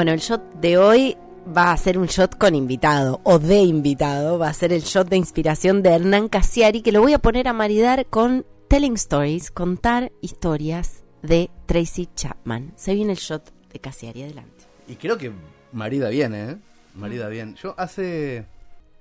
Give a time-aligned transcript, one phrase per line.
[0.00, 1.14] Bueno, el shot de hoy
[1.54, 4.38] va a ser un shot con invitado o de invitado.
[4.38, 7.48] Va a ser el shot de inspiración de Hernán Casiari que lo voy a poner
[7.48, 12.72] a maridar con Telling Stories, contar historias de Tracy Chapman.
[12.76, 14.64] Se viene el shot de Casiari, adelante.
[14.88, 15.32] Y creo que
[15.70, 16.56] marida bien, ¿eh?
[16.94, 17.56] Marida bien.
[17.56, 18.46] Yo hace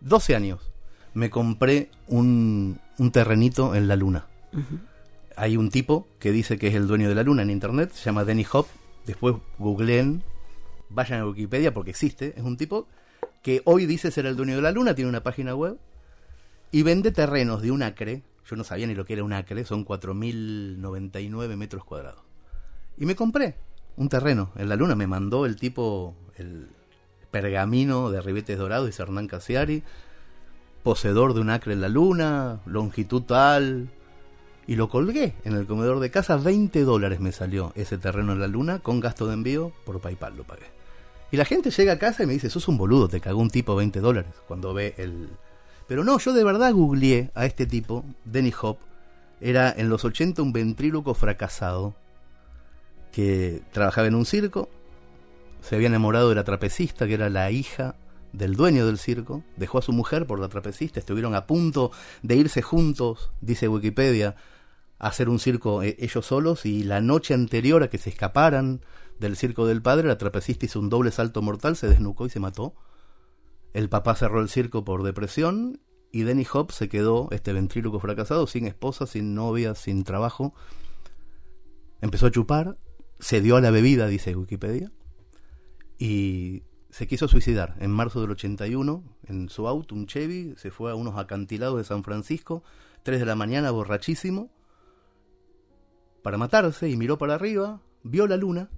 [0.00, 0.72] 12 años
[1.14, 4.26] me compré un, un terrenito en la luna.
[5.36, 8.06] Hay un tipo que dice que es el dueño de la luna en internet, se
[8.06, 8.66] llama Denny Hop.
[9.06, 10.24] Después googleen
[10.90, 12.88] vayan a Wikipedia porque existe, es un tipo
[13.42, 15.78] que hoy dice ser el dueño de la luna, tiene una página web
[16.70, 19.64] y vende terrenos de un acre, yo no sabía ni lo que era un acre,
[19.64, 22.22] son 4.099 metros cuadrados.
[22.96, 23.56] Y me compré
[23.96, 26.68] un terreno en la luna, me mandó el tipo el
[27.30, 29.82] pergamino de ribetes dorados, dice Hernán Casiari,
[30.82, 33.90] poseedor de un acre en la luna, longitud tal,
[34.66, 36.36] y lo colgué en el comedor de casa.
[36.36, 40.36] 20 dólares me salió ese terreno en la luna con gasto de envío por PayPal
[40.36, 40.77] lo pagué.
[41.30, 43.50] Y la gente llega a casa y me dice, sos un boludo, te cagó un
[43.50, 45.28] tipo 20 dólares cuando ve el...
[45.86, 48.78] Pero no, yo de verdad googleé a este tipo, Denny Hop,
[49.40, 51.94] era en los 80 un ventríloco fracasado
[53.12, 54.68] que trabajaba en un circo,
[55.60, 57.94] se había enamorado de la trapecista que era la hija
[58.32, 61.90] del dueño del circo, dejó a su mujer por la trapecista, estuvieron a punto
[62.22, 64.36] de irse juntos, dice Wikipedia,
[64.98, 68.80] a hacer un circo eh, ellos solos y la noche anterior a que se escaparan
[69.18, 72.40] del circo del padre, la trapecista hizo un doble salto mortal, se desnucó y se
[72.40, 72.74] mató.
[73.72, 75.80] El papá cerró el circo por depresión
[76.10, 80.54] y Denny Hop se quedó, este ventríloco fracasado, sin esposa, sin novia, sin trabajo.
[82.00, 82.78] Empezó a chupar,
[83.18, 84.90] se dio a la bebida, dice Wikipedia,
[85.98, 90.90] y se quiso suicidar en marzo del 81 en su auto, un Chevy, se fue
[90.90, 92.62] a unos acantilados de San Francisco,
[93.02, 94.50] 3 de la mañana, borrachísimo,
[96.22, 98.70] para matarse y miró para arriba, vio la luna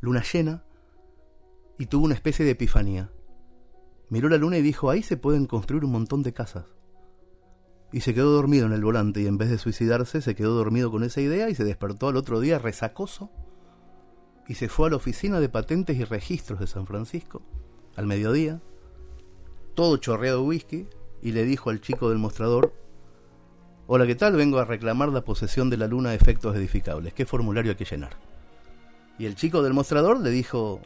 [0.00, 0.64] luna llena,
[1.78, 3.10] y tuvo una especie de epifanía.
[4.08, 6.66] Miró la luna y dijo, ahí se pueden construir un montón de casas.
[7.92, 10.90] Y se quedó dormido en el volante y en vez de suicidarse se quedó dormido
[10.90, 13.30] con esa idea y se despertó al otro día resacoso
[14.46, 17.42] y se fue a la oficina de patentes y registros de San Francisco
[17.96, 18.60] al mediodía,
[19.74, 20.88] todo chorreado de whisky,
[21.22, 22.72] y le dijo al chico del mostrador,
[23.86, 24.36] Hola, ¿qué tal?
[24.36, 27.12] Vengo a reclamar la posesión de la luna de efectos edificables.
[27.12, 28.29] ¿Qué formulario hay que llenar?
[29.20, 30.80] Y el chico del mostrador le dijo,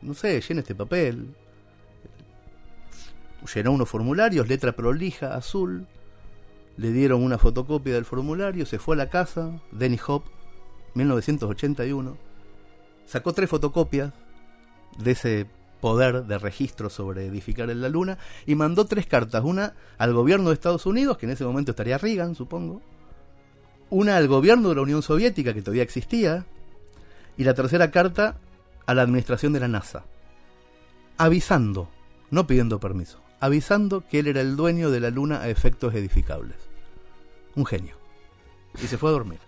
[0.00, 1.34] no sé, llena este papel.
[3.54, 5.86] Llenó unos formularios, letra prolija, azul.
[6.78, 10.22] Le dieron una fotocopia del formulario, se fue a la casa, Denny Hop,
[10.94, 12.16] 1981.
[13.04, 14.10] Sacó tres fotocopias
[14.96, 15.46] de ese
[15.82, 18.16] poder de registro sobre edificar en la luna
[18.46, 21.98] y mandó tres cartas, una al gobierno de Estados Unidos, que en ese momento estaría
[21.98, 22.80] Reagan, supongo,
[23.90, 26.46] una al gobierno de la Unión Soviética, que todavía existía,
[27.36, 28.38] y la tercera carta
[28.86, 30.04] a la administración de la NASA,
[31.18, 31.88] avisando,
[32.30, 36.56] no pidiendo permiso, avisando que él era el dueño de la luna a efectos edificables.
[37.54, 37.96] Un genio.
[38.82, 39.40] Y se fue a dormir.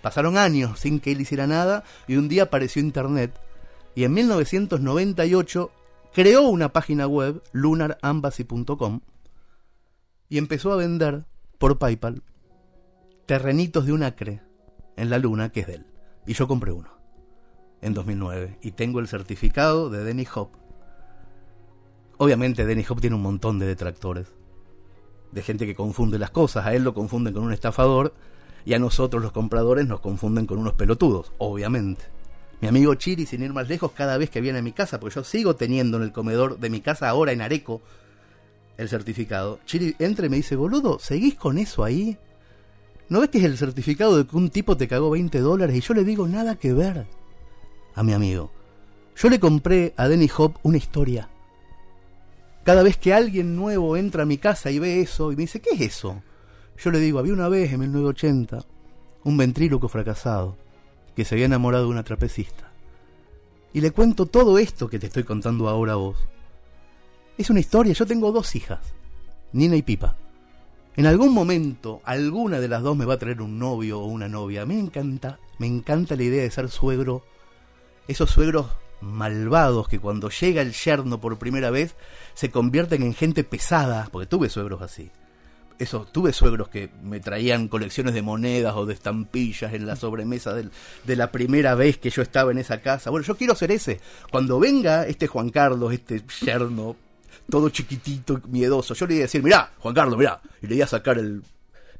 [0.00, 3.38] Pasaron años sin que él hiciera nada y un día apareció Internet
[3.94, 5.70] y en 1998
[6.12, 9.00] creó una página web, lunarambassy.com,
[10.28, 11.24] y empezó a vender
[11.58, 12.22] por PayPal
[13.26, 14.42] terrenitos de un acre
[14.96, 15.86] en la luna que es de él.
[16.26, 17.01] Y yo compré uno
[17.82, 20.50] en 2009 y tengo el certificado de Denny Hop.
[22.16, 24.28] Obviamente Denny Hop tiene un montón de detractores,
[25.32, 28.14] de gente que confunde las cosas, a él lo confunden con un estafador
[28.64, 32.04] y a nosotros los compradores nos confunden con unos pelotudos, obviamente.
[32.60, 35.16] Mi amigo Chiri, sin ir más lejos, cada vez que viene a mi casa, porque
[35.16, 37.82] yo sigo teniendo en el comedor de mi casa ahora en Areco
[38.78, 42.16] el certificado, Chiri entra y me dice, boludo, ¿seguís con eso ahí?
[43.08, 45.76] ¿No ves que es el certificado de que un tipo te cagó 20 dólares?
[45.76, 47.04] Y yo le digo, nada que ver
[47.94, 48.50] a mi amigo.
[49.16, 51.28] Yo le compré a Denny Hop una historia.
[52.64, 55.60] Cada vez que alguien nuevo entra a mi casa y ve eso y me dice,
[55.60, 56.22] ¿qué es eso?
[56.78, 58.64] Yo le digo, había una vez en 1980
[59.24, 60.56] un ventríloco fracasado
[61.14, 62.70] que se había enamorado de una trapecista.
[63.72, 66.16] Y le cuento todo esto que te estoy contando ahora a vos.
[67.38, 68.80] Es una historia, yo tengo dos hijas,
[69.52, 70.16] Nina y Pipa.
[70.94, 74.28] En algún momento, alguna de las dos me va a traer un novio o una
[74.28, 74.62] novia.
[74.62, 77.24] A mí me encanta, me encanta la idea de ser suegro
[78.08, 78.66] esos suegros
[79.00, 81.96] malvados que cuando llega el yerno por primera vez
[82.34, 85.10] se convierten en gente pesada, porque tuve suegros así.
[85.78, 90.54] Eso, tuve suegros que me traían colecciones de monedas o de estampillas en la sobremesa
[90.54, 93.10] de la primera vez que yo estaba en esa casa.
[93.10, 94.00] Bueno, yo quiero ser ese.
[94.30, 96.94] Cuando venga este Juan Carlos, este yerno,
[97.50, 100.84] todo chiquitito, miedoso, yo le iba a decir, mirá, Juan Carlos, mirá, y le iba
[100.84, 101.42] a sacar el,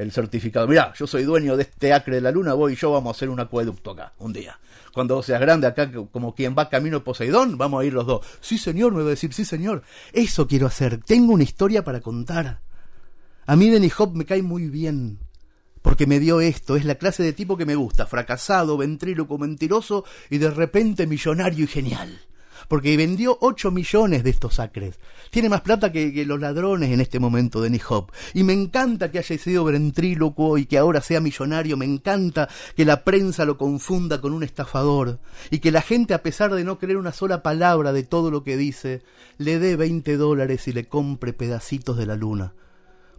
[0.00, 0.66] el certificado.
[0.66, 3.16] Mirá, yo soy dueño de este acre de la luna, voy y yo vamos a
[3.16, 4.58] hacer un acueducto acá, un día.
[4.92, 8.26] Cuando seas grande acá, como quien va camino Poseidón, vamos a ir los dos.
[8.40, 9.82] Sí, señor, me va a decir, sí, señor.
[10.12, 10.98] Eso quiero hacer.
[10.98, 12.60] Tengo una historia para contar.
[13.46, 15.18] A mí Denny Hop me cae muy bien.
[15.82, 20.04] Porque me dio esto, es la clase de tipo que me gusta, fracasado, ventríloco, mentiroso
[20.28, 22.20] y de repente millonario y genial
[22.70, 25.00] porque vendió 8 millones de estos acres.
[25.30, 28.12] Tiene más plata que, los ladrones en este momento, Denny Hop.
[28.32, 31.76] Y me encanta que haya sido ventrílocuo y que ahora sea millonario.
[31.76, 35.18] Me encanta que la prensa lo confunda con un estafador.
[35.50, 38.44] Y que la gente, a pesar de no creer una sola palabra de todo lo
[38.44, 39.02] que dice,
[39.36, 42.54] le dé 20 dólares y le compre pedacitos de la luna.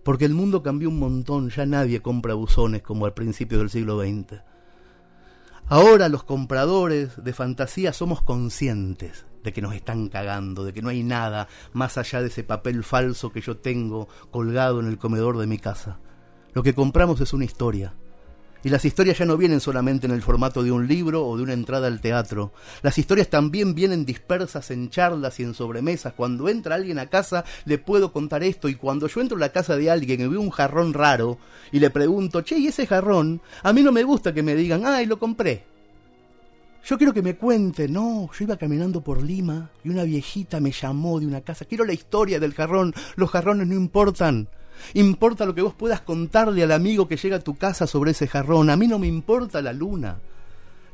[0.04, 4.00] Porque el mundo cambió un montón, ya nadie compra buzones como al principio del siglo
[4.00, 4.44] XX.
[5.68, 10.90] Ahora los compradores de fantasía somos conscientes de que nos están cagando, de que no
[10.90, 15.38] hay nada más allá de ese papel falso que yo tengo colgado en el comedor
[15.38, 16.00] de mi casa.
[16.54, 17.96] Lo que compramos es una historia.
[18.64, 21.44] Y las historias ya no vienen solamente en el formato de un libro o de
[21.44, 22.54] una entrada al teatro.
[22.84, 26.14] Las historias también vienen dispersas en charlas y en sobremesas.
[26.14, 29.52] Cuando entra alguien a casa le puedo contar esto y cuando yo entro a la
[29.52, 31.40] casa de alguien y veo un jarrón raro
[31.72, 33.42] y le pregunto, che, ¿y ese jarrón?
[33.64, 35.71] A mí no me gusta que me digan, ay, lo compré.
[36.84, 40.72] Yo quiero que me cuente, no, yo iba caminando por Lima y una viejita me
[40.72, 41.66] llamó de una casa.
[41.66, 44.50] Quiero la historia del jarrón, los jarrones no importan.
[44.96, 48.28] Importa lo que vos puedas contarle al amigo que llega a tu casa sobre ese
[48.28, 48.72] jarrón.
[48.72, 50.20] A mí no me importa la luna.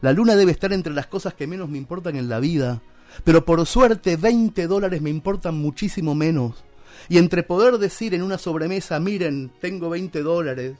[0.02, 2.82] La luna debe estar entre las cosas que menos me importan en la vida.
[3.24, 6.66] Pero por suerte 20 dólares me importan muchísimo menos.
[7.08, 10.78] Y entre poder decir en una sobremesa, miren, tengo 20 dólares,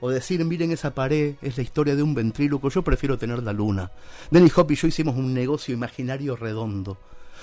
[0.00, 3.52] o decir, miren esa pared, es la historia de un ventríloco, yo prefiero tener la
[3.52, 3.90] luna.
[4.30, 6.98] Denny Hop y yo hicimos un negocio imaginario redondo.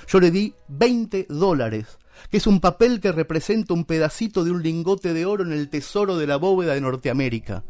[0.08, 1.98] Yo le di 20 dólares,
[2.30, 5.70] que es un papel que representa un pedacito de un lingote de oro en el
[5.70, 7.64] tesoro de la bóveda de Norteamérica.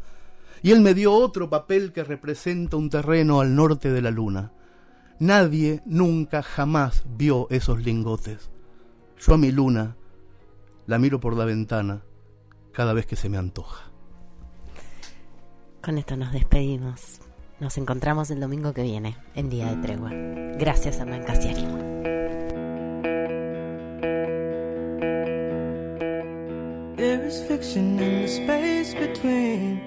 [0.62, 4.52] Y él me dio otro papel que representa un terreno al norte de la luna.
[5.18, 8.50] Nadie nunca jamás vio esos lingotes.
[9.18, 9.96] Yo a mi luna
[10.86, 12.02] la miro por la ventana
[12.72, 13.91] cada vez que se me antoja.
[15.82, 17.20] Con esto nos despedimos.
[17.58, 20.10] Nos encontramos el domingo que viene, en Día de Tregua.
[20.56, 21.66] Gracias, Hernán Casiari.
[26.96, 29.80] There is fiction in the space between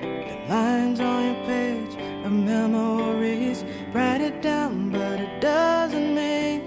[0.00, 3.64] the lines on your page of memories.
[3.94, 6.62] Write it down, but it doesn't mean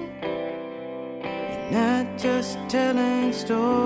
[1.70, 3.83] you're not just telling stories.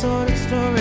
[0.00, 0.79] sort of story.